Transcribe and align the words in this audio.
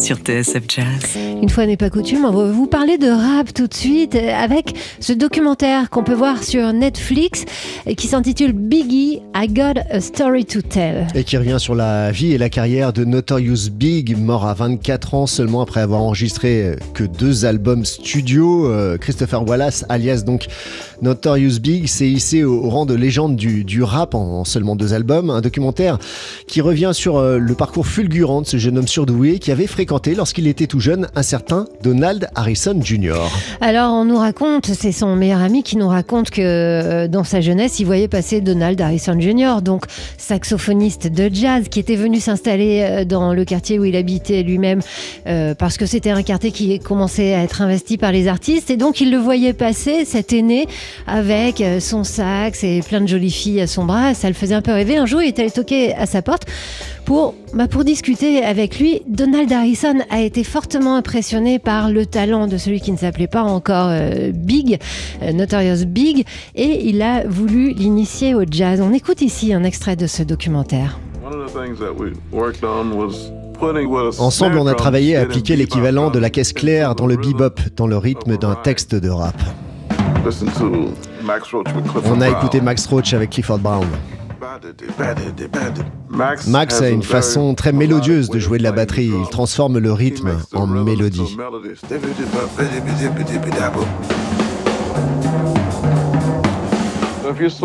sur 0.00 0.16
TSF 0.16 0.62
Jazz. 0.66 1.18
Une 1.42 1.50
fois 1.50 1.66
n'est 1.66 1.76
pas 1.76 1.90
coutume, 1.90 2.24
on 2.24 2.30
va 2.30 2.50
vous 2.50 2.66
parler 2.66 2.96
de 2.96 3.08
rap 3.08 3.52
tout 3.52 3.66
de 3.66 3.74
suite 3.74 4.14
euh, 4.14 4.32
avec 4.34 4.74
ce 4.98 5.12
documentaire 5.12 5.90
qu'on 5.90 6.02
peut 6.02 6.14
voir 6.14 6.42
sur 6.42 6.72
Netflix 6.72 7.44
et 7.86 7.94
qui 7.94 8.06
s'intitule 8.06 8.52
Biggie, 8.52 9.20
I 9.34 9.48
Got 9.48 9.80
a 9.90 10.00
Story 10.00 10.46
to 10.46 10.62
Tell. 10.62 11.06
Et 11.14 11.24
qui 11.24 11.36
revient 11.36 11.58
sur 11.58 11.74
la 11.74 12.12
vie 12.12 12.32
et 12.32 12.38
la 12.38 12.48
carrière 12.48 12.94
de 12.94 13.04
Notorious 13.04 13.70
Big, 13.70 14.16
mort 14.16 14.46
à 14.46 14.54
24 14.54 15.14
ans 15.14 15.26
seulement 15.26 15.60
après 15.60 15.80
avoir 15.80 16.00
enregistré 16.00 16.62
euh, 16.62 16.76
que 16.94 17.04
deux 17.04 17.44
albums 17.44 17.84
studio. 17.84 18.70
Euh, 18.70 18.96
Christopher 18.96 19.46
Wallace, 19.46 19.84
alias 19.90 20.22
donc 20.24 20.46
Notorious 21.02 21.60
Big, 21.60 21.88
s'est 21.88 22.08
hissé 22.08 22.42
au, 22.42 22.70
rang 22.70 22.86
de 22.86 22.94
légende 22.94 23.36
du, 23.36 23.64
du 23.64 23.82
rap 23.82 24.14
en, 24.14 24.44
seulement 24.44 24.76
deux 24.76 24.94
albums. 24.94 25.28
Un 25.28 25.42
documentaire 25.42 25.98
qui 26.46 26.62
revient 26.62 26.92
sur 26.94 27.20
le 27.20 27.54
parcours 27.54 27.86
fulgurant 27.86 28.40
de 28.40 28.46
ce 28.46 28.56
jeune 28.56 28.78
homme 28.78 28.88
surdoué 28.88 29.38
qui 29.38 29.52
avait 29.52 29.66
fréquenté 29.66 29.89
lorsqu'il 30.14 30.46
était 30.46 30.68
tout 30.68 30.78
jeune 30.78 31.08
un 31.16 31.22
certain 31.22 31.66
Donald 31.82 32.28
Harrison 32.36 32.78
Jr. 32.80 33.16
Alors 33.60 33.92
on 33.92 34.04
nous 34.04 34.18
raconte, 34.18 34.66
c'est 34.66 34.92
son 34.92 35.16
meilleur 35.16 35.40
ami 35.40 35.64
qui 35.64 35.76
nous 35.76 35.88
raconte 35.88 36.30
que 36.30 36.40
euh, 36.40 37.08
dans 37.08 37.24
sa 37.24 37.40
jeunesse, 37.40 37.80
il 37.80 37.86
voyait 37.86 38.06
passer 38.06 38.40
Donald 38.40 38.80
Harrison 38.80 39.18
Jr., 39.18 39.62
donc 39.62 39.86
saxophoniste 40.16 41.08
de 41.08 41.28
jazz, 41.32 41.68
qui 41.68 41.80
était 41.80 41.96
venu 41.96 42.20
s'installer 42.20 42.82
euh, 42.82 43.04
dans 43.04 43.32
le 43.32 43.44
quartier 43.44 43.80
où 43.80 43.84
il 43.84 43.96
habitait 43.96 44.44
lui-même, 44.44 44.80
euh, 45.26 45.54
parce 45.56 45.76
que 45.76 45.86
c'était 45.86 46.10
un 46.10 46.22
quartier 46.22 46.52
qui 46.52 46.78
commençait 46.78 47.34
à 47.34 47.42
être 47.42 47.60
investi 47.60 47.98
par 47.98 48.12
les 48.12 48.28
artistes, 48.28 48.70
et 48.70 48.76
donc 48.76 49.00
il 49.00 49.10
le 49.10 49.18
voyait 49.18 49.54
passer, 49.54 50.04
cet 50.04 50.32
aîné, 50.32 50.68
avec 51.08 51.62
son 51.80 52.04
sax 52.04 52.62
et 52.62 52.80
plein 52.86 53.00
de 53.00 53.08
jolies 53.08 53.30
filles 53.30 53.60
à 53.60 53.66
son 53.66 53.84
bras, 53.84 54.14
ça 54.14 54.28
le 54.28 54.34
faisait 54.34 54.54
un 54.54 54.62
peu 54.62 54.72
rêver. 54.72 54.98
Un 54.98 55.06
jour, 55.06 55.20
il 55.20 55.28
est 55.28 55.38
allé 55.40 55.50
toquer 55.50 55.94
à 55.94 56.06
sa 56.06 56.22
porte 56.22 56.46
pour, 57.10 57.34
bah, 57.54 57.66
pour 57.66 57.82
discuter 57.82 58.44
avec 58.44 58.78
lui. 58.78 59.02
Donald 59.08 59.52
Harrison 59.52 59.96
a 60.10 60.20
été 60.20 60.44
fortement 60.44 60.94
impressionné 60.94 61.58
par 61.58 61.90
le 61.90 62.06
talent 62.06 62.46
de 62.46 62.56
celui 62.56 62.80
qui 62.80 62.92
ne 62.92 62.96
s'appelait 62.96 63.26
pas 63.26 63.42
encore 63.42 63.88
euh, 63.90 64.30
Big, 64.32 64.78
euh, 65.20 65.32
Notorious 65.32 65.86
Big, 65.86 66.24
et 66.54 66.88
il 66.88 67.02
a 67.02 67.26
voulu 67.26 67.72
l'initier 67.72 68.36
au 68.36 68.44
jazz. 68.48 68.80
On 68.80 68.92
écoute 68.92 69.22
ici 69.22 69.52
un 69.52 69.64
extrait 69.64 69.96
de 69.96 70.06
ce 70.06 70.22
documentaire. 70.22 71.00
Ensemble, 74.20 74.58
on 74.58 74.68
a 74.68 74.74
travaillé 74.74 75.16
à 75.16 75.22
appliquer 75.22 75.56
l'équivalent 75.56 76.10
de 76.10 76.20
la 76.20 76.30
caisse 76.30 76.52
claire 76.52 76.94
dans 76.94 77.06
le 77.08 77.16
bebop, 77.16 77.56
dans 77.76 77.88
le 77.88 77.96
rythme 77.96 78.36
d'un 78.36 78.54
texte 78.54 78.94
de 78.94 79.10
rap. 79.10 79.34
On 82.04 82.20
a 82.20 82.28
écouté 82.28 82.60
Max 82.60 82.86
Roach 82.86 83.14
avec 83.14 83.30
Clifford 83.30 83.58
Brown. 83.58 83.88
Max 86.46 86.82
a 86.82 86.88
une 86.88 87.02
façon 87.02 87.54
très 87.54 87.72
mélodieuse 87.72 88.30
de 88.30 88.38
jouer 88.38 88.58
de 88.58 88.62
la 88.62 88.72
batterie. 88.72 89.10
Il 89.22 89.28
transforme 89.28 89.78
le 89.78 89.92
rythme 89.92 90.38
en 90.54 90.66
mélodie. 90.66 91.36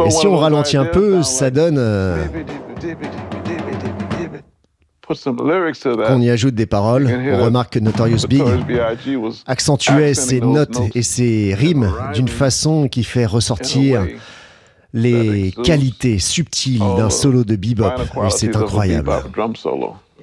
Et 0.05 0.11
si 0.11 0.27
on 0.27 0.37
ralentit 0.37 0.77
un 0.77 0.85
peu, 0.85 1.23
ça 1.23 1.49
donne... 1.49 1.77
Euh, 1.77 2.25
qu'on 6.07 6.21
y 6.21 6.29
ajoute 6.31 6.55
des 6.55 6.65
paroles, 6.65 7.07
on 7.07 7.43
remarque 7.45 7.73
que 7.73 7.79
Notorious 7.79 8.27
Big 8.27 8.43
accentuait 9.45 10.13
ses 10.13 10.41
notes 10.41 10.81
et 10.95 11.03
ses 11.03 11.53
rimes 11.53 11.91
d'une 12.13 12.27
façon 12.27 12.87
qui 12.87 13.03
fait 13.03 13.25
ressortir 13.25 14.07
les 14.95 15.51
qualités 15.63 16.17
subtiles 16.19 16.79
d'un 16.79 17.09
solo 17.09 17.43
de 17.43 17.55
bebop. 17.55 17.91
Et 18.25 18.29
c'est 18.31 18.55
incroyable. 18.55 19.11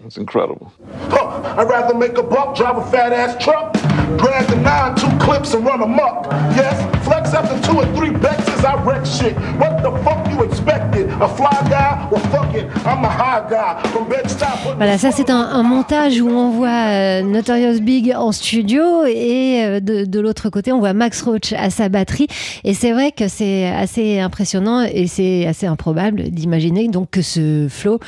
It's 0.05 0.19
incredible. 0.19 0.73
Huh, 1.11 1.29
I'd 1.57 1.69
rather 1.69 1.95
make 1.95 2.19
a 2.19 2.25
buck, 2.25 2.57
drive 2.57 2.77
a 2.77 2.85
fat 2.91 3.13
ass 3.13 3.37
truck, 3.43 3.73
drag 4.19 4.49
the 4.49 4.57
nine, 4.57 4.97
two 4.97 5.07
clips 5.25 5.55
and 5.55 5.65
run 5.65 5.81
amok. 5.81 6.27
Yes, 6.57 7.02
flex 7.13 7.35
after 7.35 7.59
two 7.61 7.79
or 7.79 7.87
three 7.95 8.11
bexes, 8.11 8.65
I 8.65 8.75
wreck 8.85 9.05
shit. 9.05 9.35
What 9.59 9.83
the 9.83 9.93
fuck 10.05 10.29
you 10.31 10.43
expected? 10.43 11.11
A 11.21 11.29
fly 11.29 11.51
guy? 11.69 12.09
Well, 12.11 12.23
fuck 12.31 12.55
it, 12.55 12.67
I'm 12.87 13.05
a 13.05 13.09
high 13.09 13.47
guy. 13.51 13.83
From 13.89 14.09
Bed-Stuy. 14.09 14.77
Voilà, 14.77 14.99
ça 14.99 15.11
c'est 15.13 15.31
un, 15.31 15.41
un, 15.41 15.63
montage 15.63 16.21
où 16.21 16.29
on 16.29 16.51
voit 16.51 16.69
euh, 16.69 17.23
Notorious 17.23 17.81
Big 17.81 18.13
en 18.17 18.33
studio 18.33 19.05
et 19.05 19.63
euh, 19.65 19.81
de, 19.81 20.05
de 20.05 20.21
l'autre 20.21 20.49
côté 20.51 20.73
on 20.73 20.79
voit 20.79 20.93
Max 20.93 21.21
Roach 21.23 21.53
à 21.53 21.71
sa 21.71 21.89
batterie. 21.89 22.29
Et 22.65 22.75
c'est 22.75 22.93
vrai 22.93 23.13
que 23.13 23.29
c'est 23.29 23.67
assez 23.67 24.19
impressionnant 24.21 24.83
et 24.83 25.07
c'est 25.07 25.47
assez 25.47 25.67
improbable 25.67 26.31
d'imaginer 26.31 26.89
donc 26.89 27.11
que 27.11 27.23
ce 27.23 27.67
flow 27.69 27.99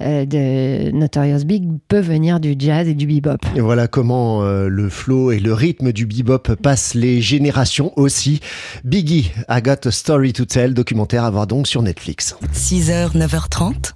euh, 0.00 0.24
de 0.24 0.90
Notorious 0.92 1.44
Big 1.44 1.64
peut 1.88 2.00
venir 2.00 2.40
du 2.40 2.54
jazz 2.58 2.88
et 2.88 2.94
du 2.94 3.06
bebop. 3.06 3.38
Et 3.56 3.60
voilà 3.60 3.88
comment 3.88 4.42
le 4.42 4.88
flow 4.88 5.32
et 5.32 5.38
le 5.38 5.52
rythme 5.52 5.92
du 5.92 6.06
bebop 6.06 6.54
passent 6.62 6.94
les 6.94 7.20
générations 7.20 7.92
aussi. 7.96 8.40
Biggie, 8.84 9.30
I 9.48 9.60
Got 9.62 9.86
a 9.86 9.90
Story 9.90 10.32
to 10.32 10.44
Tell, 10.44 10.74
documentaire 10.74 11.24
à 11.24 11.30
voir 11.30 11.46
donc 11.46 11.66
sur 11.66 11.82
Netflix. 11.82 12.36
6h, 12.54 13.16
9h30, 13.16 13.92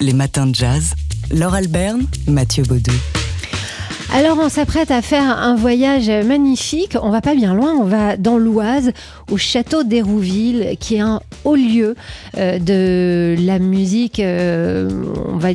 les 0.00 0.12
matins 0.12 0.46
de 0.46 0.54
jazz. 0.54 0.94
Laure 1.30 1.54
Alberne, 1.54 2.06
Mathieu 2.26 2.64
Baudou. 2.64 2.92
Alors 4.14 4.36
on 4.38 4.50
s'apprête 4.50 4.90
à 4.90 5.00
faire 5.00 5.22
un 5.22 5.56
voyage 5.56 6.10
magnifique. 6.10 6.98
On 7.02 7.10
va 7.10 7.22
pas 7.22 7.34
bien 7.34 7.54
loin, 7.54 7.72
on 7.72 7.84
va 7.84 8.18
dans 8.18 8.36
l'Oise, 8.36 8.92
au 9.30 9.38
château 9.38 9.84
d'Hérouville, 9.84 10.76
qui 10.78 10.96
est 10.96 11.00
un 11.00 11.20
haut 11.44 11.56
lieu 11.56 11.94
euh, 12.36 12.58
de 12.58 13.34
la 13.38 13.58
musique. 13.58 14.20
Euh, 14.20 14.90
on 15.28 15.38
va, 15.38 15.48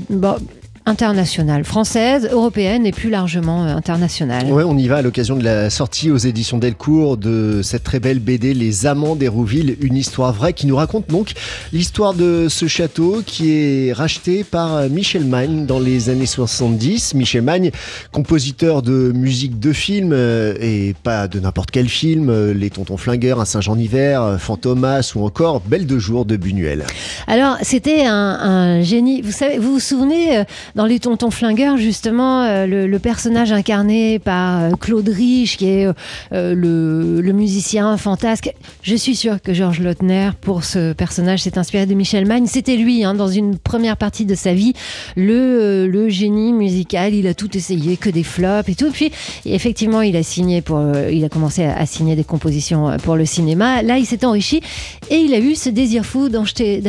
internationale, 0.87 1.65
française, 1.65 2.29
européenne 2.31 2.85
et 2.85 2.93
plus 2.93 3.09
largement 3.09 3.65
euh, 3.65 3.75
internationale. 3.75 4.45
Ouais, 4.45 4.63
on 4.63 4.77
y 4.77 4.87
va 4.87 4.97
à 4.97 5.01
l'occasion 5.01 5.35
de 5.35 5.43
la 5.43 5.69
sortie 5.69 6.09
aux 6.11 6.17
éditions 6.17 6.57
Delcourt 6.57 7.17
de 7.17 7.61
cette 7.61 7.83
très 7.83 7.99
belle 7.99 8.19
BD 8.19 8.53
Les 8.53 8.85
Amants 8.85 9.17
d'Hérouville, 9.17 9.75
une 9.81 9.97
histoire 9.97 10.31
vraie 10.31 10.53
qui 10.53 10.65
nous 10.65 10.77
raconte 10.77 11.09
donc 11.09 11.33
l'histoire 11.73 12.13
de 12.13 12.47
ce 12.49 12.67
château 12.67 13.21
qui 13.25 13.51
est 13.51 13.93
racheté 13.93 14.45
par 14.45 14.89
Michel 14.89 15.25
Magne 15.25 15.65
dans 15.65 15.79
les 15.79 16.09
années 16.09 16.25
70. 16.25 17.15
Michel 17.15 17.41
Magne, 17.41 17.71
compositeur 18.13 18.81
de 18.81 19.11
musique 19.13 19.59
de 19.59 19.73
film 19.73 20.11
euh, 20.13 20.55
et 20.61 20.95
pas 21.03 21.27
de 21.27 21.41
n'importe 21.41 21.71
quel 21.71 21.89
film, 21.89 22.29
euh, 22.29 22.53
Les 22.53 22.69
Tontons 22.69 22.97
Flingueurs, 22.97 23.41
Un 23.41 23.45
Saint-Jean 23.45 23.77
hiver, 23.77 24.37
Fantomas 24.39 25.11
ou 25.15 25.25
encore 25.25 25.59
Belle 25.59 25.85
de 25.85 25.99
jour 25.99 26.23
de 26.23 26.37
Buñuel. 26.37 26.85
Alors, 27.27 27.57
c'était 27.61 28.05
un, 28.05 28.13
un, 28.13 28.81
génie. 28.81 29.21
Vous 29.21 29.33
savez, 29.33 29.57
vous 29.57 29.73
vous 29.73 29.79
souvenez 29.81 30.45
dans 30.77 30.85
Les 30.85 30.99
Tontons 30.99 31.31
Flingueurs, 31.31 31.77
justement, 31.77 32.43
euh, 32.43 32.67
le, 32.67 32.99
personnage 32.99 33.51
incarné 33.51 34.19
par 34.19 34.61
euh, 34.61 34.69
Claude 34.79 35.09
Rich, 35.09 35.57
qui 35.57 35.69
est 35.69 35.87
euh, 36.33 36.53
le, 36.53 37.33
musicien 37.33 37.97
fantasque, 37.97 38.53
je 38.83 38.95
suis 38.95 39.15
sûre 39.15 39.41
que 39.41 39.55
Georges 39.55 39.79
Lautner, 39.79 40.29
pour 40.39 40.63
ce 40.63 40.93
personnage, 40.93 41.41
s'est 41.41 41.57
inspiré 41.57 41.87
de 41.87 41.95
Michel 41.95 42.27
Magne. 42.27 42.45
C'était 42.45 42.75
lui, 42.75 43.03
hein, 43.03 43.15
dans 43.15 43.27
une 43.27 43.57
première 43.57 43.97
partie 43.97 44.25
de 44.25 44.35
sa 44.35 44.53
vie, 44.53 44.73
le, 45.15 46.09
génie 46.09 46.53
musical. 46.53 47.15
Il 47.15 47.25
a 47.25 47.33
tout 47.33 47.57
essayé, 47.57 47.97
que 47.97 48.11
des 48.11 48.23
flops 48.23 48.69
et 48.69 48.75
tout. 48.75 48.91
Puis, 48.91 49.11
effectivement, 49.45 50.03
il 50.03 50.15
a 50.15 50.21
signé 50.21 50.61
pour, 50.61 50.79
il 51.11 51.25
a 51.25 51.29
commencé 51.29 51.65
à, 51.65 51.87
signer 51.87 52.15
des 52.15 52.23
compositions 52.23 52.97
pour 53.03 53.15
le 53.15 53.25
cinéma. 53.25 53.81
Là, 53.81 53.97
il 53.97 54.05
s'est 54.05 54.23
enrichi 54.25 54.61
et 55.09 55.15
il 55.15 55.33
a 55.33 55.39
eu 55.39 55.55
ce 55.55 55.69
désir 55.69 56.05
fou 56.05 56.29
d'acheter 56.29 56.83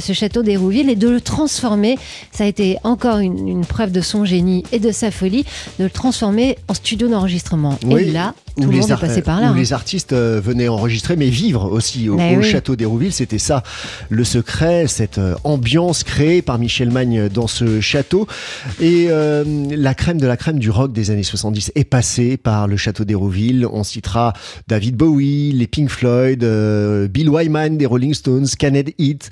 ce 0.00 0.12
château 0.12 0.42
d'Hérouville 0.42 0.90
et 0.90 0.96
de 0.96 1.08
le 1.08 1.22
transformer. 1.22 1.96
Ça 2.30 2.44
a 2.44 2.46
été 2.46 2.76
encore 2.84 3.13
une, 3.20 3.64
preuve 3.64 3.92
de 3.92 4.00
son 4.00 4.24
génie 4.24 4.64
et 4.72 4.78
de 4.78 4.92
sa 4.92 5.10
folie 5.10 5.44
de 5.78 5.84
le 5.84 5.90
transformer 5.90 6.58
en 6.68 6.74
studio 6.74 7.08
d'enregistrement. 7.08 7.78
Et 7.90 8.04
là, 8.04 8.34
tout 8.56 8.70
le 8.70 8.78
monde 8.78 8.90
est 8.90 9.00
passé 9.00 9.22
par 9.22 9.40
là. 9.40 9.48
Où 9.48 9.54
hein. 9.54 9.56
les 9.56 9.72
artistes 9.72 10.12
euh, 10.12 10.40
venaient 10.42 10.68
enregistrer, 10.68 11.16
mais 11.16 11.28
vivre 11.28 11.70
aussi 11.70 12.08
au, 12.08 12.18
château 12.42 12.76
d'Hérouville. 12.76 13.12
C'était 13.12 13.38
ça 13.38 13.62
le 14.10 14.22
secret, 14.22 14.86
cette 14.86 15.18
euh, 15.18 15.34
ambiance 15.42 16.04
créée 16.04 16.40
par 16.40 16.58
Michel 16.58 16.90
Magne 16.90 17.28
dans 17.28 17.48
ce 17.48 17.80
château. 17.80 18.28
Et 18.80 19.06
euh, 19.08 19.44
la 19.70 19.94
crème 19.94 20.20
de 20.20 20.26
la 20.26 20.36
crème 20.36 20.58
du 20.58 20.70
rock 20.70 20.92
des 20.92 21.10
années 21.10 21.24
70 21.24 21.72
est 21.74 21.84
passée 21.84 22.36
par 22.36 22.68
le 22.68 22.76
château 22.76 23.04
d'Hérouville. 23.04 23.66
On 23.72 23.82
citera 23.82 24.34
David 24.68 24.96
Bowie, 24.96 25.52
les 25.52 25.66
Pink 25.66 25.90
Floyd, 25.90 26.44
Bill 27.10 27.28
Wyman 27.28 27.76
des 27.76 27.86
Rolling 27.86 28.14
Stones, 28.14 28.46
Caned 28.58 28.90
Heat, 28.98 29.30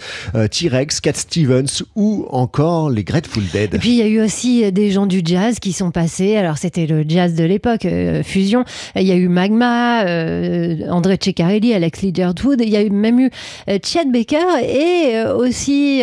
T-Rex, 0.51 1.01
Cat 1.01 1.15
Stevens 1.15 1.83
ou 1.95 2.27
encore 2.31 2.91
les 2.91 3.05
Grateful 3.05 3.45
Dead. 3.53 3.72
Et 3.73 3.79
puis 3.79 3.91
il 3.91 3.97
y 3.97 4.03
a 4.03 4.07
eu 4.07 4.21
aussi 4.21 4.71
des 4.71 4.91
gens 4.91 5.07
du 5.07 5.23
jazz 5.25 5.59
qui 5.59 5.73
sont 5.73 5.91
passés. 5.91 6.37
Alors 6.37 6.59
c'était 6.59 6.87
le 6.87 7.05
jazz 7.07 7.35
de 7.35 7.45
l'époque, 7.45 7.87
fusion. 8.23 8.65
Il 8.97 9.03
y 9.03 9.13
a 9.13 9.17
eu 9.17 9.29
Magma, 9.29 10.05
euh, 10.05 10.89
André 10.91 11.19
Ceccarelli, 11.21 11.75
Alex 11.75 12.03
Liderwood, 12.03 12.61
il 12.61 12.69
y 12.69 12.77
a 12.77 12.83
eu, 12.83 12.91
même 12.91 13.19
eu 13.19 13.31
euh, 13.69 13.79
Chad 13.85 14.11
Baker 14.11 14.37
et 14.63 15.17
euh, 15.17 15.37
aussi, 15.37 16.03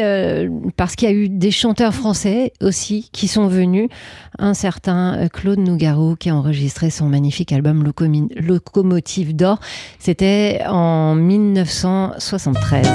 parce 0.75 0.95
qu'il 0.95 1.09
y 1.09 1.11
a 1.11 1.15
eu 1.15 1.29
des 1.29 1.51
chanteurs 1.51 1.93
français 1.93 2.53
aussi 2.61 3.09
qui 3.11 3.27
sont 3.27 3.47
venus, 3.47 3.89
un 4.37 4.53
certain 4.53 5.27
Claude 5.31 5.59
Nougaro 5.59 6.15
qui 6.15 6.29
a 6.29 6.35
enregistré 6.35 6.89
son 6.89 7.07
magnifique 7.07 7.51
album 7.51 7.91
Locomotive 8.35 9.35
d'or. 9.35 9.59
C'était 9.99 10.61
en 10.67 11.15
1973. 11.15 12.87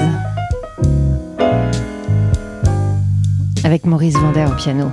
Avec 3.65 3.85
Maurice 3.85 4.13
Vander 4.13 4.45
au 4.47 4.55
piano. 4.55 4.91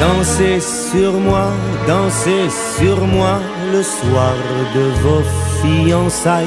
Dansez 0.00 0.60
sur 0.60 1.12
moi, 1.20 1.48
dansez 1.86 2.48
sur 2.78 3.06
moi 3.06 3.38
le 3.70 3.82
soir 3.82 4.34
de 4.74 4.84
vos 5.02 5.22
fiançailles. 5.60 6.46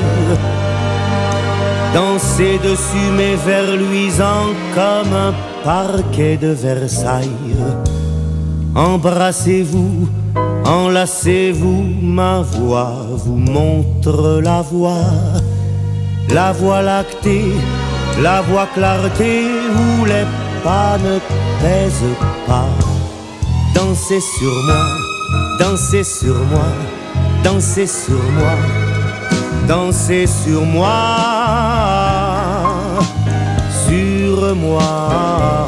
Dansez 1.93 2.57
dessus 2.57 3.11
mes 3.15 3.35
vers 3.35 3.75
luisants 3.77 4.51
comme 4.73 5.13
un 5.13 5.33
parquet 5.63 6.35
de 6.35 6.47
Versailles. 6.47 7.29
Embrassez-vous, 8.75 10.09
enlacez-vous, 10.65 11.83
ma 12.01 12.41
voix 12.41 12.95
vous 13.23 13.37
montre 13.37 14.41
la 14.43 14.61
voie. 14.63 15.05
La 16.29 16.51
voie 16.51 16.81
lactée, 16.81 17.53
la 18.21 18.41
voie 18.41 18.67
clarté 18.73 19.45
où 19.75 20.05
les 20.05 20.25
pas 20.63 20.97
ne 20.97 21.19
pèsent 21.61 22.15
pas. 22.47 22.67
Dansez 23.73 24.19
sur 24.19 24.53
moi, 24.65 24.85
dansez 25.59 26.03
sur 26.03 26.35
moi, 26.51 26.67
dansez 27.43 27.87
sur 27.87 28.23
moi, 28.37 28.55
dansez 29.67 30.25
sur 30.27 30.65
moi, 30.65 30.95
sur 33.87 34.55
moi. 34.55 35.64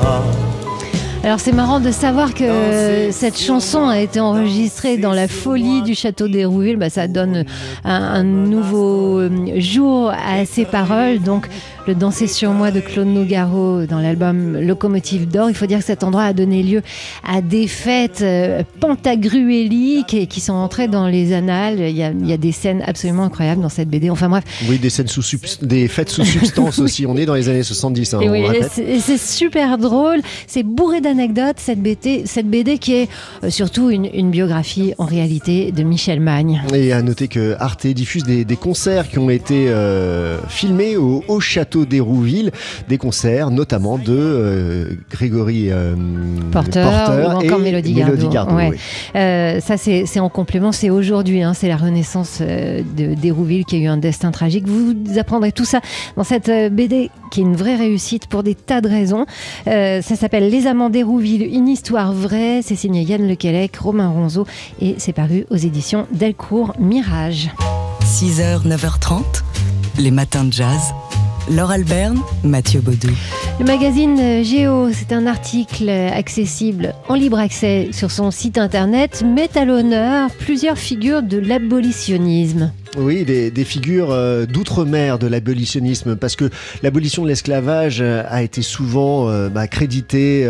Alors 1.28 1.42
c'est 1.42 1.52
marrant 1.52 1.82
de 1.82 1.92
savoir 1.92 2.34
que 2.34 3.10
cette 3.12 3.38
chanson 3.38 3.90
a 3.90 4.00
été 4.00 4.22
enregistrée 4.22 4.98
dans 4.98 5.12
la 5.12 5.28
folie 5.28 5.82
du 5.82 5.94
château 5.94 6.30
d'Hérouville. 6.30 6.78
Bah, 6.78 6.90
ça 6.90 7.10
donne 7.10 7.44
un, 7.84 8.24
nouveau 8.24 9.20
euh, 9.20 9.60
jour 9.60 10.10
à 10.10 10.46
ces 10.46 10.64
paroles. 10.64 11.20
Donc 11.20 11.50
le 11.86 11.96
Danser 11.96 12.28
sur 12.28 12.52
moi 12.52 12.72
de 12.72 12.80
Claude 12.80 13.08
Nougaro 13.08 13.86
dans 13.86 14.00
l'album 14.00 14.58
Locomotive 14.58 15.28
d'or. 15.28 15.50
Il 15.50 15.56
faut 15.56 15.66
dire 15.66 15.80
que 15.80 15.86
cet 15.86 16.04
endroit 16.04 16.24
a 16.24 16.34
donné 16.34 16.64
lieu 16.64 16.82
à 17.26 17.42
des 17.42 17.68
fêtes 17.68 18.22
euh, 18.22 18.64
pantagruéliques 18.80 20.30
qui 20.30 20.40
sont 20.42 20.54
entrées 20.54 20.88
dans 20.88 21.08
les 21.08 21.34
annales. 21.34 21.80
Il 21.80 21.98
y, 21.98 22.04
a, 22.04 22.38
des 22.38 22.52
scènes 22.54 22.84
absolument 22.86 23.24
incroyables 23.24 23.62
dans 23.62 23.70
cette 23.70 23.90
BD. 23.90 24.10
Enfin 24.10 24.30
bref. 24.30 24.44
Oui, 24.70 24.80
des 24.80 24.90
scènes 24.90 25.08
sous 25.08 25.24
des 25.62 25.90
fêtes 25.90 26.10
sous 26.10 26.24
substance 26.26 26.80
aussi. 26.80 27.06
On 27.06 27.18
est 27.18 27.26
dans 27.26 27.36
les 27.36 27.50
années 27.50 27.64
70. 27.64 28.14
Hein, 28.14 28.20
et 28.22 29.00
c'est 29.00 29.18
super 29.20 29.78
drôle. 29.78 30.22
C'est 30.46 30.64
bourré 30.64 31.02
d'anecdotes 31.18 31.58
cette 31.58 31.82
BD, 31.82 32.24
cette 32.26 32.48
BD 32.48 32.78
qui 32.78 32.94
est 32.94 33.10
euh, 33.44 33.50
surtout 33.50 33.90
une, 33.90 34.30
biographie 34.30 34.94
en 34.98 35.06
réalité 35.06 35.72
de 35.72 35.84
Michel 35.84 36.20
Magne. 36.20 36.62
Et 36.74 36.94
à 36.94 37.02
noter 37.02 37.28
que 37.28 37.56
Arte 37.60 37.88
diffuse 37.88 38.24
des, 38.24 38.46
concerts 38.56 39.10
qui 39.10 39.20
ont 39.20 39.30
été 39.30 39.70
euh, 39.70 40.38
filmés 40.48 40.98
au, 40.98 41.24
au 41.28 41.40
château 41.40 41.86
d'Hérouville, 41.86 42.52
des 42.88 42.98
concerts 42.98 43.52
notamment 43.52 43.98
de 43.98 44.06
euh, 44.10 44.90
Grégory 45.10 45.72
euh, 45.72 45.96
Porter, 46.52 46.86
ou 46.86 47.30
encore 47.30 47.60
Mélodie 47.60 47.94
Gardot. 47.94 48.30
Ça, 49.14 49.78
c'est 49.78 50.20
en 50.20 50.30
complément, 50.30 50.72
c'est 50.72 50.90
aujourd'hui, 50.90 51.42
hein, 51.42 51.54
c'est 51.54 51.68
la 51.68 51.78
renaissance 51.78 52.42
d'Hérouville 52.96 53.66
qui 53.66 53.78
a 53.78 53.80
eu 53.80 53.88
un 53.88 53.98
destin 53.98 54.32
tragique. 54.32 54.68
Vous 54.68 54.94
apprendrez 55.18 55.52
tout 55.52 55.66
ça 55.66 55.82
dans 56.16 56.24
cette 56.24 56.52
BD 56.74 57.10
qui 57.32 57.42
est 57.42 57.44
une 57.44 57.56
vraie 57.56 57.76
réussite 57.76 58.28
pour 58.28 58.44
des 58.44 58.56
tas 58.56 58.82
de 58.82 58.90
raisons. 58.90 59.26
ça 59.66 60.02
s'appelle 60.02 60.50
Les 60.50 60.68
Amants 60.68 60.90
d'Hérouville, 60.90 61.44
une 61.44 61.68
histoire 61.68 62.14
vraie. 62.14 62.62
C'est 62.62 62.76
signé 62.76 63.02
Yann 63.04 63.28
Lequelec, 63.28 63.76
Romain 63.78 64.10
Ronzeau 64.10 64.46
et 64.82 64.96
c'est 64.98 65.14
paru 65.14 65.46
aux 65.50 65.56
éditions 65.56 66.08
Delcourt 66.12 66.74
Mirage. 66.80 67.50
6h, 68.02 68.66
9h30, 68.68 69.24
les 70.00 70.12
matins 70.12 70.44
de 70.44 70.54
jazz. 70.54 70.94
Laure 71.50 71.72
Alberne, 71.72 72.20
Mathieu 72.44 72.82
Baudou. 72.82 73.10
Le 73.60 73.66
magazine 73.66 74.20
euh, 74.20 74.44
Géo, 74.44 74.92
c'est 74.92 75.14
un 75.14 75.26
article 75.26 75.90
accessible 75.90 76.94
en 77.08 77.16
libre 77.16 77.40
accès 77.40 77.90
sur 77.94 78.12
son 78.12 78.32
site 78.32 78.58
internet, 78.58 79.24
met 79.26 79.58
à 79.58 79.64
l'honneur 79.64 80.30
plusieurs 80.40 80.78
figures 80.78 81.24
de 81.24 81.38
l'abolitionnisme. 81.38 82.72
Oui, 82.96 83.26
des, 83.26 83.64
figures 83.64 84.12
euh, 84.12 84.46
d'outre-mer 84.46 85.20
de 85.20 85.28
l'abolitionnisme, 85.28 86.16
parce 86.16 86.36
que 86.36 86.50
l'abolition 86.84 87.24
de 87.24 87.28
l'esclavage 87.28 88.00
euh, 88.02 88.24
a 88.30 88.44
été 88.44 88.62
souvent 88.62 89.30
euh, 89.30 89.50
bah, 89.50 89.68
créditée 89.68 90.48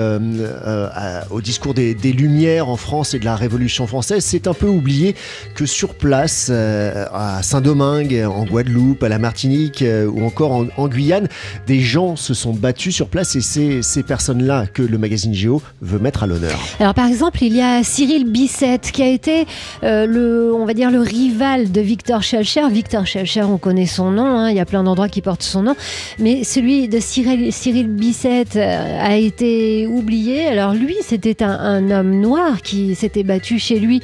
au 1.32 1.42
discours 1.42 1.74
des, 1.74 1.96
Lumières 2.18 2.70
en 2.70 2.78
France 2.78 3.14
et 3.14 3.20
de 3.20 3.26
la 3.26 3.36
Révolution 3.36 3.86
française. 3.86 4.24
C'est 4.24 4.48
un 4.48 4.54
peu 4.54 4.68
oublié 4.68 5.14
que 5.56 5.66
sur 5.66 5.94
place, 5.94 6.50
à 6.50 7.44
Saint-Domingue, 7.44 8.26
en 8.26 8.46
Guadeloupe, 8.46 9.04
à 9.04 9.10
la 9.10 9.20
Martinique 9.20 9.84
ou 9.84 10.26
encore 10.26 10.66
en, 10.78 10.88
Guyane, 10.88 11.28
des 11.68 11.82
gens 11.82 12.16
se 12.16 12.34
sont 12.34 12.54
battus 12.54 12.96
sur 12.96 13.10
place 13.10 13.36
et 13.36 13.42
c'est 13.42 13.82
ces 13.82 14.04
personnes-là 14.04 14.66
que 14.68 14.82
le 14.82 14.98
magazine 14.98 15.34
Géo 15.34 15.62
veut 15.82 16.00
mettre 16.00 16.24
à 16.24 16.28
l'honneur. 16.28 16.58
Alors 16.80 16.94
par 16.94 17.08
exemple, 17.08 17.44
il 17.44 17.56
y 17.56 17.62
a 17.62 17.84
Cyril 17.84 18.32
Bissette 18.32 18.92
qui 18.92 19.04
a 19.04 19.10
été 19.10 19.46
le, 19.84 20.52
on 20.56 20.66
va 20.66 20.74
dire, 20.74 20.90
le 20.90 21.02
rival 21.02 21.72
de 21.72 21.82
Victor 21.82 22.24
Victor 22.70 23.06
Schellcher, 23.06 23.44
on 23.44 23.58
connaît 23.58 23.86
son 23.86 24.12
nom, 24.12 24.26
hein, 24.26 24.50
il 24.50 24.58
y 24.58 24.60
a 24.60 24.66
plein 24.66 24.84
d'endroits 24.84 25.08
qui 25.08 25.22
portent 25.22 25.44
son 25.44 25.62
nom, 25.62 25.76
mais 26.20 26.44
celui 26.44 26.90
de 26.90 27.00
Cyril, 27.00 27.54
Cyril 27.54 27.88
Bissette 27.88 28.58
euh, 28.58 29.00
a 29.02 29.16
été 29.16 29.88
oublié. 29.88 30.48
Alors 30.48 30.74
lui, 30.74 30.96
c'était 31.02 31.42
un, 31.42 31.90
homme 31.90 32.20
noir 32.20 32.62
qui 32.62 32.96
s'était 32.96 33.24
battu 33.24 33.60
chez 33.60 33.80
lui 33.80 34.02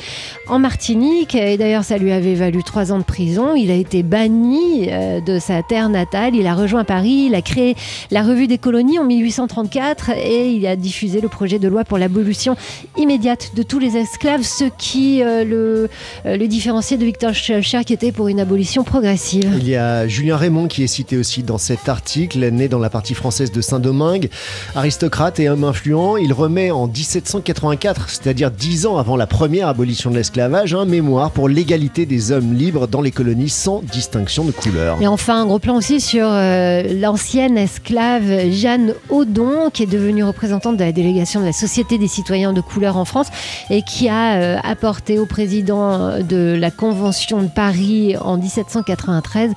en 0.47 0.57
Martinique, 0.57 1.35
et 1.35 1.57
d'ailleurs 1.57 1.83
ça 1.83 1.97
lui 1.97 2.13
avait 2.13 2.35
valu 2.35 2.63
trois 2.63 2.93
ans 2.93 2.97
de 2.97 3.03
prison. 3.03 3.55
Il 3.55 3.71
a 3.71 3.75
été 3.75 4.03
banni 4.03 4.87
euh, 4.89 5.19
de 5.19 5.37
sa 5.39 5.61
terre 5.61 5.89
natale, 5.89 6.35
il 6.35 6.47
a 6.47 6.55
rejoint 6.55 6.85
Paris, 6.85 7.25
il 7.27 7.35
a 7.35 7.41
créé 7.41 7.75
la 8.09 8.23
revue 8.23 8.47
des 8.47 8.57
colonies 8.57 8.99
en 8.99 9.03
1834 9.03 10.11
et 10.11 10.51
il 10.51 10.65
a 10.65 10.77
diffusé 10.77 11.19
le 11.19 11.27
projet 11.27 11.59
de 11.59 11.67
loi 11.67 11.83
pour 11.83 11.97
l'abolition 11.97 12.55
immédiate 12.95 13.51
de 13.53 13.63
tous 13.63 13.79
les 13.79 13.97
esclaves, 13.97 14.43
ce 14.43 14.65
qui 14.77 15.21
euh, 15.21 15.43
le, 15.43 15.89
le 16.25 16.47
différenciait 16.47 16.97
de 16.97 17.05
Victor 17.05 17.33
Schellcher 17.33 17.83
qui 17.83 17.91
était 17.91 18.12
pour 18.13 18.27
une 18.27 18.39
abolition 18.39 18.83
progressive. 18.83 19.57
Il 19.57 19.67
y 19.67 19.75
a 19.75 20.07
Julien 20.07 20.37
Raymond 20.37 20.67
qui 20.67 20.83
est 20.83 20.87
cité 20.87 21.17
aussi 21.17 21.43
dans 21.43 21.57
cet 21.57 21.89
article, 21.89 22.39
né 22.49 22.67
dans 22.67 22.79
la 22.79 22.89
partie 22.89 23.13
française 23.13 23.51
de 23.51 23.61
Saint-Domingue. 23.61 24.29
Aristocrate 24.75 25.39
et 25.39 25.49
homme 25.49 25.63
influent, 25.63 26.17
il 26.17 26.31
remet 26.31 26.71
en 26.71 26.87
1784, 26.87 28.09
c'est-à-dire 28.09 28.51
dix 28.51 28.85
ans 28.85 28.97
avant 28.97 29.15
la 29.15 29.27
première 29.27 29.67
abolition 29.67 30.11
de 30.11 30.15
l'esclavage, 30.15 30.73
un 30.73 30.85
mémoire 30.85 31.31
pour 31.31 31.49
l'égalité 31.49 32.05
des 32.05 32.31
hommes 32.31 32.53
libres 32.53 32.87
dans 32.87 33.01
les 33.01 33.11
colonies 33.11 33.49
sans 33.49 33.81
distinction 33.81 34.45
de 34.45 34.51
couleur. 34.51 35.01
Et 35.01 35.07
enfin, 35.07 35.41
un 35.41 35.45
gros 35.45 35.59
plan 35.59 35.75
aussi 35.75 35.99
sur 35.99 36.27
euh, 36.27 36.83
l'ancienne 36.99 37.57
esclave 37.57 38.51
Jeanne 38.51 38.93
Audon, 39.09 39.69
qui 39.71 39.83
est 39.83 39.87
devenue 39.87 40.23
représentante 40.23 40.77
de 40.77 40.83
la 40.83 40.91
délégation 40.91 41.41
de 41.41 41.45
la 41.45 41.53
Société 41.53 41.97
des 41.97 42.07
citoyens 42.07 42.53
de 42.53 42.61
couleur 42.61 42.97
en 42.97 43.05
France 43.05 43.27
et 43.69 43.81
qui 43.81 44.09
a 44.09 44.35
euh, 44.35 44.57
apporté 44.63 45.17
au 45.19 45.25
président 45.25 46.19
de 46.19 46.55
la 46.59 46.71
Convention 46.71 47.41
de 47.41 47.47
Paris 47.47 48.02
en 48.19 48.37
1793 48.37 49.51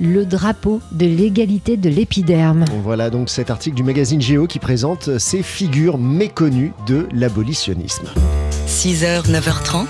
le 0.00 0.24
drapeau 0.24 0.80
de 0.92 1.06
l'égalité 1.06 1.76
de 1.76 1.88
l'épiderme. 1.88 2.64
Voilà 2.82 3.10
donc 3.10 3.28
cet 3.28 3.50
article 3.50 3.76
du 3.76 3.82
magazine 3.82 4.20
Géo 4.20 4.46
qui 4.46 4.58
présente 4.58 5.18
ces 5.18 5.42
figures 5.42 5.98
méconnues 5.98 6.72
de 6.86 7.06
l'abolitionnisme. 7.12 8.08
6h, 8.66 9.30
9h30, 9.30 9.86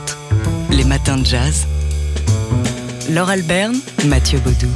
les 0.71 0.85
matins 0.85 1.19
de 1.19 1.25
jazz. 1.25 1.67
Laure 3.11 3.31
Alberne, 3.31 3.77
Mathieu 4.07 4.39
Baudou. 4.39 4.69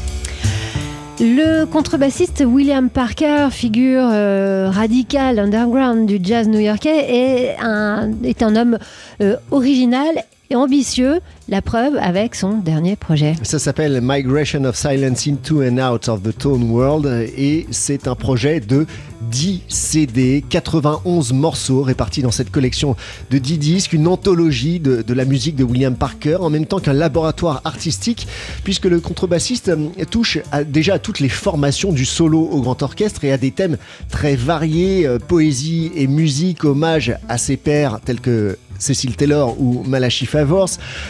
Le 1.19 1.65
contrebassiste 1.65 2.45
William 2.47 2.91
Parker, 2.91 3.49
figure 3.51 4.07
euh, 4.13 4.69
radicale 4.71 5.39
underground 5.39 6.07
du 6.07 6.19
jazz 6.23 6.47
new-yorkais, 6.47 7.07
est 7.09 7.57
un, 7.59 8.11
est 8.23 8.43
un 8.43 8.55
homme 8.55 8.79
euh, 9.23 9.37
original 9.51 10.23
et 10.51 10.57
ambitieux. 10.57 11.21
La 11.49 11.63
preuve 11.63 11.97
avec 12.01 12.35
son 12.35 12.59
dernier 12.59 12.97
projet. 12.97 13.35
Ça 13.43 13.59
s'appelle 13.59 14.01
Migration 14.03 14.65
of 14.65 14.77
Silence 14.77 15.27
into 15.27 15.63
and 15.63 15.79
Out 15.79 16.09
of 16.09 16.23
the 16.23 16.37
Tone 16.37 16.71
World 16.71 17.07
et 17.37 17.67
c'est 17.71 18.09
un 18.09 18.15
projet 18.15 18.61
de 18.61 18.87
10 19.23 19.63
CD, 19.69 20.45
91 20.49 21.33
morceaux 21.33 21.83
répartis 21.83 22.23
dans 22.23 22.31
cette 22.31 22.51
collection 22.51 22.97
de 23.31 23.39
10 23.39 23.59
disques, 23.59 23.93
une 23.93 24.07
anthologie 24.07 24.81
de, 24.81 25.05
la 25.15 25.25
musique 25.25 25.57
de 25.57 25.65
William 25.65 25.95
Parker 25.95 26.37
en 26.41 26.51
même 26.51 26.67
temps 26.67 26.79
qu'un 26.79 26.93
laboratoire 26.93 27.63
artistique 27.65 28.27
puisque 28.65 28.85
le 28.85 29.01
contrebassiste 29.01 29.69
euh, 29.69 29.89
touche 30.11 30.39
déjà 30.67 30.95
à 30.95 30.99
toutes 30.99 31.21
les 31.21 31.29
formations 31.29 31.93
du 31.93 32.05
solo 32.05 32.41
au 32.41 32.61
grand 32.61 32.83
orchestre 32.83 33.25
et 33.25 33.33
à 33.33 33.39
des 33.39 33.51
thèmes 33.51 33.79
très 34.11 34.37
variés, 34.37 35.07
euh, 35.07 35.19
poésie 35.19 35.91
et 35.95 36.07
musique, 36.07 36.65
hommage 36.65 37.15
à 37.29 37.39
ses 37.39 37.57
pairs 37.57 38.01
tels 38.05 38.21
que 38.21 38.59
Cécile 38.79 39.17
Taylor 39.17 39.59
ou 39.59 39.83
Malachi 39.85 40.27
Favors, 40.27 40.69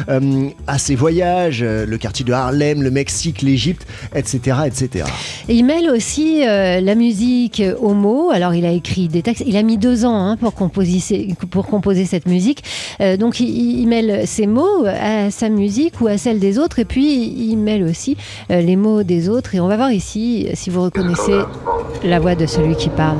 euh, 0.08 0.48
à 0.68 0.78
ses 0.78 0.94
voyages, 0.94 1.64
le 1.64 1.98
quartier 1.98 2.24
de 2.24 2.32
Harlem, 2.32 2.80
le 2.80 2.92
Mexique, 2.92 3.42
l'Égypte, 3.42 3.88
etc., 4.14 4.58
etc. 4.66 5.04
Et 5.48 5.56
il 5.56 5.64
mêle 5.64 5.90
aussi 5.90 6.42
la 6.44 6.94
musique 6.94 7.60
aux 7.80 7.95
mots. 7.96 8.30
Alors 8.30 8.54
il 8.54 8.64
a 8.64 8.70
écrit 8.70 9.08
des 9.08 9.22
textes. 9.22 9.42
Il 9.46 9.56
a 9.56 9.62
mis 9.62 9.78
deux 9.78 10.04
ans 10.04 10.16
hein, 10.16 10.36
pour, 10.36 10.54
composer, 10.54 11.34
pour 11.50 11.66
composer 11.66 12.04
cette 12.04 12.26
musique. 12.26 12.62
donc 13.18 13.40
il, 13.40 13.86
mêle 13.86 14.26
ses 14.26 14.46
mots 14.46 14.84
à 14.86 15.30
sa 15.30 15.48
musique 15.48 16.00
ou 16.00 16.06
à 16.06 16.18
celle 16.18 16.38
des 16.38 16.58
autres, 16.58 16.78
et 16.78 16.84
puis 16.84 17.24
il 17.24 17.56
mêle 17.56 17.82
aussi 17.82 18.16
les 18.48 18.76
mots 18.76 19.02
des 19.02 19.28
autres. 19.28 19.54
Et 19.54 19.60
on 19.60 19.68
va 19.68 19.76
voir 19.76 19.92
ici 19.92 20.48
si 20.54 20.70
vous 20.70 20.82
reconnaissez 20.82 21.38
la 22.04 22.20
voix 22.20 22.34
de 22.34 22.46
celui 22.46 22.76
qui 22.76 22.88
parle. 22.88 23.18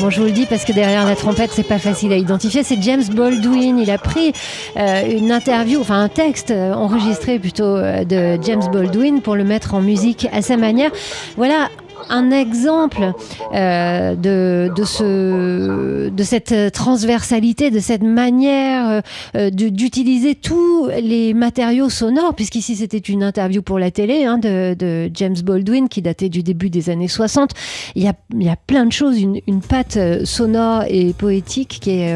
Bon, 0.00 0.10
je 0.10 0.20
vous 0.20 0.26
le 0.26 0.32
dis 0.32 0.46
parce 0.46 0.64
que 0.64 0.72
derrière 0.72 1.04
la 1.04 1.16
trompette, 1.16 1.50
c'est 1.52 1.66
pas 1.66 1.80
facile 1.80 2.12
à 2.12 2.16
identifier. 2.16 2.62
C'est 2.62 2.80
James 2.80 3.02
Baldwin. 3.12 3.80
Il 3.80 3.90
a 3.90 3.98
pris 3.98 4.32
euh, 4.76 5.02
une 5.10 5.32
interview, 5.32 5.80
enfin 5.80 6.00
un 6.00 6.08
texte 6.08 6.52
euh, 6.52 6.72
enregistré 6.72 7.40
plutôt 7.40 7.64
euh, 7.64 8.04
de 8.04 8.40
James 8.42 8.62
Baldwin 8.72 9.20
pour 9.20 9.34
le 9.34 9.42
mettre 9.42 9.74
en 9.74 9.80
musique 9.80 10.28
à 10.32 10.40
sa 10.40 10.56
manière. 10.56 10.92
Voilà 11.36 11.68
un 12.08 12.30
exemple 12.30 13.12
euh, 13.54 14.14
de, 14.14 14.72
de, 14.74 14.84
ce, 14.84 16.08
de 16.08 16.22
cette 16.22 16.72
transversalité, 16.72 17.70
de 17.70 17.80
cette 17.80 18.02
manière 18.02 19.02
euh, 19.36 19.50
d'utiliser 19.50 20.34
tous 20.34 20.88
les 20.88 21.34
matériaux 21.34 21.88
sonores, 21.88 22.34
puisqu'ici 22.34 22.76
c'était 22.76 22.98
une 22.98 23.22
interview 23.22 23.62
pour 23.62 23.78
la 23.78 23.90
télé 23.90 24.24
hein, 24.24 24.38
de, 24.38 25.10
James 25.14 25.36
Baldwin 25.42 25.88
qui 25.88 26.02
datait 26.02 26.28
du 26.28 26.42
début 26.42 26.70
des 26.70 26.90
années 26.90 27.08
60. 27.08 27.50
Il 27.94 28.02
y 28.02 28.08
a, 28.08 28.14
il 28.34 28.42
y 28.42 28.48
a 28.48 28.56
plein 28.56 28.86
de 28.86 28.92
choses, 28.92 29.20
une, 29.20 29.60
patte 29.60 29.96
euh, 29.96 30.24
sonore 30.24 30.84
et 30.88 31.12
poétique 31.12 31.78
qui 31.80 31.90
est... 31.90 32.14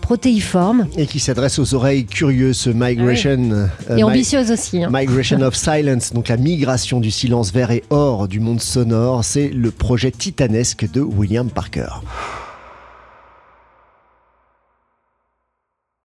protéiforme. 0.00 0.86
Et 0.96 1.06
qui 1.06 1.20
s'adresse 1.20 1.58
aux 1.58 1.74
oreilles 1.74 2.06
curieuses, 2.06 2.56
ce 2.56 2.70
Migration. 2.70 3.68
Ah 3.88 3.98
et 3.98 4.02
ambitieuse 4.02 4.50
aussi. 4.50 4.82
Hein. 4.82 4.90
Migration 4.92 5.40
of 5.42 5.54
Silence, 5.56 6.12
donc 6.12 6.28
la 6.28 6.36
migration 6.36 7.00
du 7.00 7.10
silence 7.10 7.52
vert 7.52 7.70
et 7.70 7.84
or 7.90 8.28
du 8.28 8.40
monde 8.40 8.60
sonore, 8.60 9.24
c'est 9.24 9.48
le 9.48 9.70
projet 9.70 10.10
titanesque 10.10 10.90
de 10.90 11.00
William 11.00 11.48
Parker. 11.50 11.88